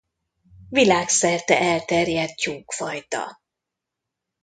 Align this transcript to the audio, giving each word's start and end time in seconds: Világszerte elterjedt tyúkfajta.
Világszerte 0.69 1.57
elterjedt 1.59 2.35
tyúkfajta. 2.37 3.39